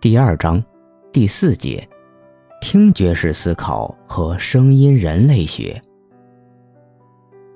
[0.00, 0.62] 第二章
[1.10, 1.86] 第四节：
[2.60, 5.82] 听觉式思考和声音人类学。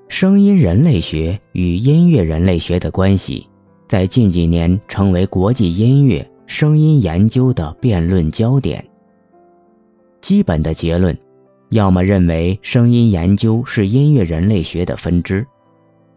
[0.09, 3.47] 声音人类学与音乐人类学的关系，
[3.87, 8.85] 在近几年成为国际音乐声音研究的辩论焦点。
[10.19, 11.17] 基本的结论，
[11.69, 15.47] 要么认为声音研究是音乐人类学的分支，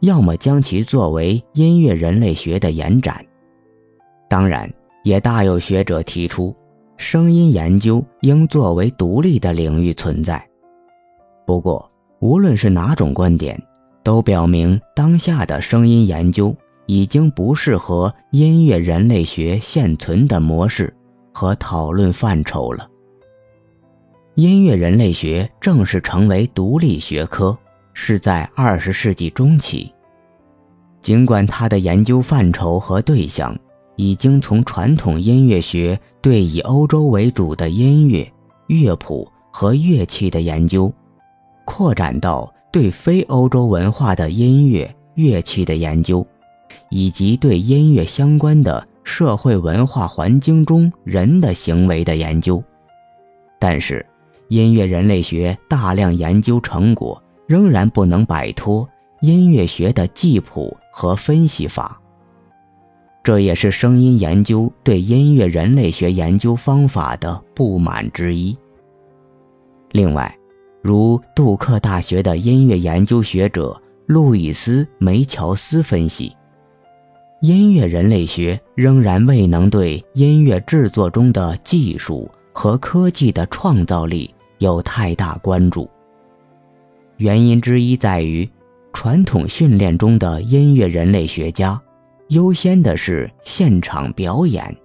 [0.01, 3.25] 要么将其作为音乐人类学的延展。
[4.29, 4.69] 当然，
[5.07, 6.53] 也大有学者提出，
[6.97, 10.45] 声音研究应作为独立的领域存在。
[11.47, 13.57] 不过，无论是哪种观点。
[14.03, 16.53] 都表明，当下的声音研究
[16.87, 20.93] 已经不适合音乐人类学现存的模式
[21.33, 22.89] 和讨论范畴了。
[24.35, 27.57] 音乐人类学正式成为独立学科
[27.95, 29.93] 是在二十世纪中期。
[31.01, 33.57] 尽管它的研究范畴和对象
[33.97, 38.31] 已经从传统音乐学对以欧洲为主的音乐、
[38.69, 40.93] 乐谱和乐器的研究，
[41.65, 42.51] 扩展到。
[42.73, 46.27] 对非欧洲文化的音乐乐器的研究，
[46.91, 52.63] 以及对音乐相关的社会文化环境中人的行为的研究，
[53.59, 54.05] 但是，
[54.49, 58.87] 音乐人类学大量研究成果仍然不能摆脱
[59.23, 61.99] 音乐学的记谱和分析法。
[63.27, 68.57] 这也是声音研究对音乐人类学研究方法的不满之一。
[69.91, 70.33] 另外。
[70.81, 76.33] 如杜克大学的音乐研究学者路易斯·梅乔斯分析，
[77.41, 85.91] 音乐人类学仍然未能对音乐制作中的技术和科技的创造力有太大关注。
[87.17, 88.49] 原因之一在于，
[88.93, 91.83] 传统训练中的音乐人类学家
[92.29, 94.77] 优先的是现场表演，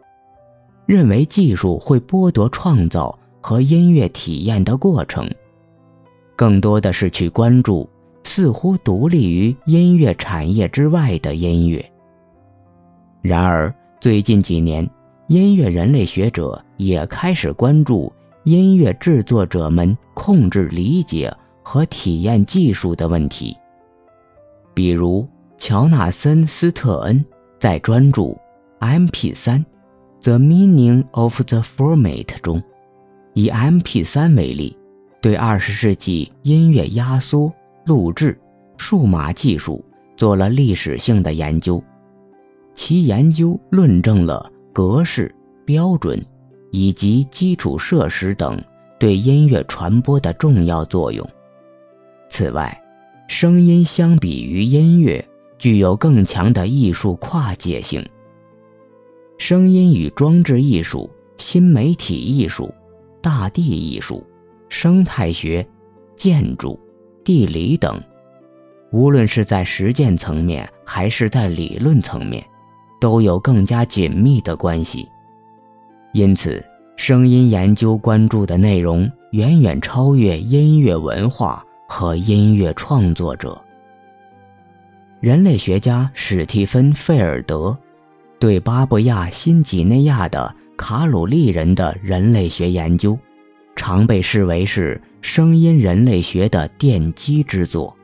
[0.86, 5.30] 认为技术会剥夺创造和音乐体验的过程。
[6.36, 7.90] 更多的是去关注
[8.24, 11.84] 似乎独立于音乐产业之外的音乐。
[13.22, 14.88] 然而，最近几年，
[15.28, 18.12] 音乐人类学者也开始关注
[18.44, 21.32] 音乐制作者们控制、理解
[21.64, 23.56] 和体验技术的问题。
[24.74, 25.28] 比如，
[25.64, 27.24] 乔纳森·斯特恩
[27.60, 28.36] 在专注
[28.80, 29.64] MP3
[30.24, 32.64] The Meaning of the Format 中，
[33.36, 34.76] 以 MP3 为例。
[35.22, 37.54] 对二十世纪音乐压缩、
[37.86, 38.36] 录制、
[38.76, 39.86] 数码技术
[40.18, 41.80] 做了历史性的研究，
[42.74, 45.32] 其研究论证了格式、
[45.64, 46.20] 标准
[46.72, 48.60] 以及基础设施等
[49.00, 51.24] 对音乐传播的重要作用。
[52.32, 52.76] 此外，
[53.28, 55.24] 声音相比于音乐
[55.62, 58.04] 具有更强的艺术跨界性。
[59.38, 61.08] 声音与装置艺术、
[61.38, 62.74] 新媒体艺术、
[63.22, 64.26] 大地艺术。
[64.70, 65.68] 生态学、
[66.16, 66.80] 建筑、
[67.26, 68.02] 地理等，
[68.94, 72.42] 无论是在实践层面还是在理论层面，
[73.02, 75.06] 都有更加紧密的关系。
[76.14, 76.64] 因此，
[76.96, 83.62] 声音研究关注的内容远远超越音乐文化和音乐创作者。
[85.22, 87.78] 人类学家史蒂芬·费尔德
[88.40, 93.16] 对巴布亚新几内亚的卡鲁利人的人类学研究。
[93.76, 97.96] 常被视为是声音人类学的奠基之作。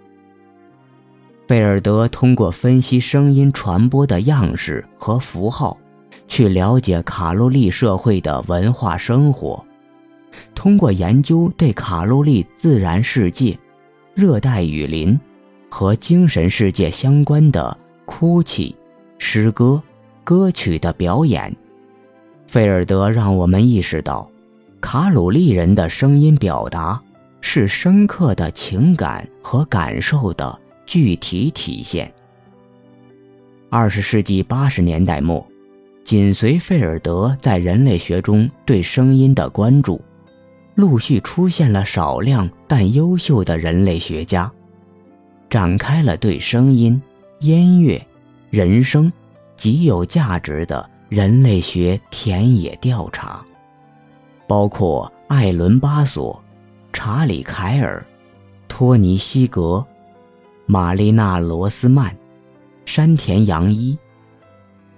[1.47, 5.75] 贝尔德通过分析声音传播的样式和符号，
[6.27, 9.65] 去了解卡路里社会的文化生活。
[10.53, 13.57] 通过研究对卡路里自然世界、
[14.13, 15.19] 热带雨林
[15.69, 18.75] 和精神世界相关的哭泣、
[19.17, 19.81] 诗歌、
[20.23, 21.55] 歌曲的表演，
[22.47, 24.29] 费尔德让我们意识到。
[24.79, 27.01] 卡鲁利人的声音表达
[27.41, 32.13] 是深刻的情感和感受的具体体现。
[33.69, 35.45] 二十世纪八十年代末，
[36.05, 39.99] 紧随费尔德在人类学中对声音的关注，
[40.75, 44.49] 陆续出现了少量但优秀的人类学家，
[45.49, 47.01] 展开了对声音、
[47.39, 48.05] 音乐、
[48.49, 49.11] 人声
[49.55, 53.43] 极有价值的人类学田野调查。
[54.47, 56.41] 包括艾伦·巴索、
[56.93, 58.05] 查理·凯尔、
[58.67, 59.85] 托尼·西格、
[60.65, 62.15] 玛丽娜·罗斯曼、
[62.85, 63.97] 山田洋一、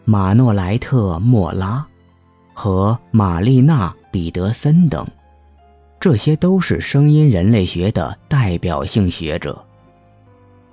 [0.05, 1.85] 马诺莱特·莫拉
[2.53, 5.07] 和玛丽娜·彼得森等，
[5.99, 9.65] 这些都是声音人类学的代表性学者。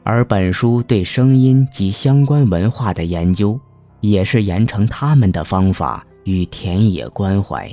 [0.09, 3.59] 而本书对声音及相关文化的研究，
[4.01, 7.69] 也是沿承他们的方法与田野关怀。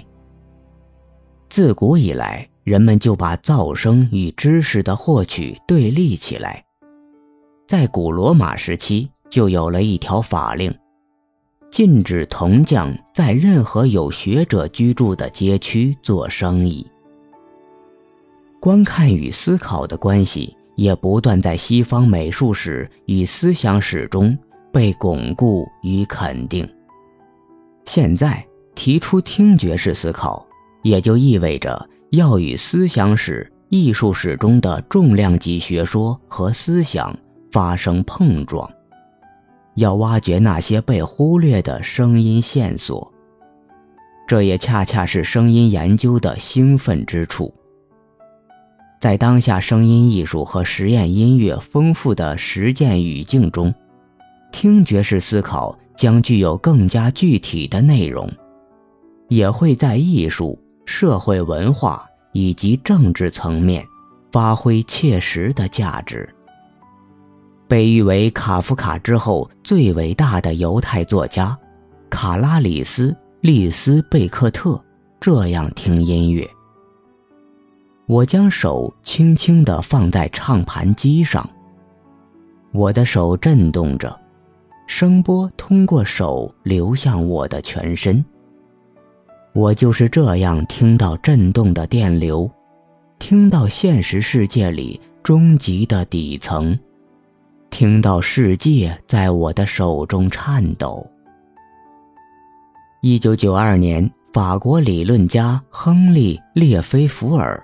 [1.47, 6.65] 自古以来，人们就把噪声与知识的获取对立起来。
[7.67, 10.73] 在古罗马时期，就有了一条法令，
[11.69, 16.83] 禁止铜匠在任何有学者居住的街区做生意。
[18.59, 24.37] 观看与思考的关系也不断在西方美术史与思想史中
[24.71, 26.67] 被巩固与肯定。
[27.85, 28.43] 现在
[28.75, 30.45] 提出听觉式思考，
[30.81, 37.15] 也就意味着要与思想史、艺术史中的重量级学说和思想
[37.51, 38.67] 发生碰撞，
[39.75, 43.11] 要挖掘那些被忽略的声音线索。
[44.25, 47.53] 这也恰恰是声音研究的兴奋之处。
[49.03, 53.75] 在当下声音艺术和实验音乐丰富的实践语境中，
[54.49, 58.31] 听觉式思考将具有更加具体的内容，
[59.27, 63.85] 也会在艺术、社会文化以及政治层面
[64.31, 66.33] 发挥切实的价值。
[67.67, 71.59] 被誉为卡夫卡之后最伟大的犹太作家
[72.09, 73.11] 卡拉里斯·
[73.41, 74.81] 利斯贝克特
[75.19, 76.49] 这样听音乐。
[78.13, 81.49] 我将手轻轻地放在唱盘机上，
[82.71, 84.15] 我的手震动着，
[84.85, 88.23] 声波通过手流向我的全身。
[89.51, 92.47] 我就是这样听到震动的电流，
[93.17, 96.77] 听到现实世界里终极的底层，
[97.71, 101.03] 听到世界在我的手中颤抖。
[103.01, 107.59] 一九九二年，法国理论家亨利·列菲弗尔。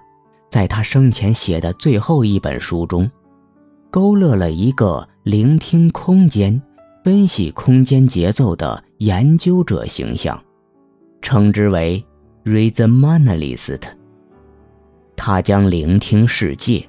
[0.49, 3.09] 在他生前写的最后一本书中，
[3.91, 6.59] 勾勒了一个聆听空间、
[7.03, 10.41] 分析空间节奏的研究者形象，
[11.21, 12.03] 称之为
[12.43, 13.79] “rhythmalist”。
[15.15, 16.83] 他将聆听世界，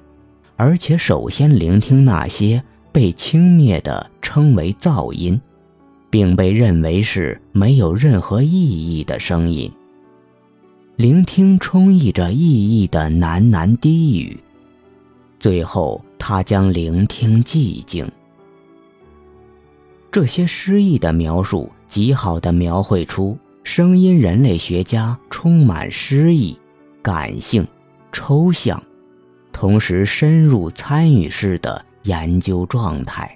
[0.55, 5.39] 而且首先聆听那些被轻蔑的称为噪音，
[6.09, 9.71] 并被认为是没有任何意义的声音。
[11.01, 14.39] 聆听充溢着意义的喃喃低语，
[15.39, 18.07] 最后他将聆听寂静。
[20.11, 26.55] 这些诗意的描述，极好地描绘出声音人类学家充满诗意、
[27.01, 27.67] 感性、
[28.11, 28.79] 抽象，
[29.51, 33.35] 同时深入参与式的研究状态。